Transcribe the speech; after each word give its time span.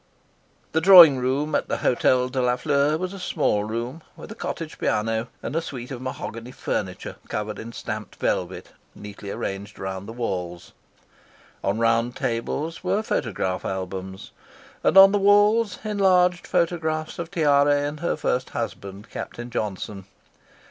The 0.71 0.81
drawing 0.81 1.17
room 1.19 1.53
at 1.53 1.67
the 1.67 1.77
Hotel 1.77 2.27
de 2.27 2.41
la 2.41 2.55
Fleur 2.55 2.97
was 2.97 3.13
a 3.13 3.19
small 3.19 3.65
room, 3.65 4.01
with 4.17 4.31
a 4.31 4.33
cottage 4.33 4.79
piano, 4.79 5.27
and 5.43 5.55
a 5.55 5.61
suite 5.61 5.91
of 5.91 6.01
mahogany 6.01 6.49
furniture, 6.49 7.17
covered 7.27 7.59
in 7.59 7.71
stamped 7.71 8.15
velvet, 8.15 8.69
neatly 8.95 9.29
arranged 9.29 9.77
around 9.77 10.07
the 10.07 10.11
walls. 10.13 10.71
On 11.63 11.77
round 11.77 12.15
tables 12.15 12.83
were 12.83 13.03
photograph 13.03 13.63
albums, 13.63 14.31
and 14.83 14.97
on 14.97 15.11
the 15.11 15.19
walls 15.19 15.77
enlarged 15.85 16.47
photographs 16.47 17.19
of 17.19 17.29
Tiare 17.29 17.85
and 17.85 17.99
her 17.99 18.15
first 18.17 18.49
husband, 18.49 19.07
Captain 19.11 19.51
Johnson. 19.51 20.05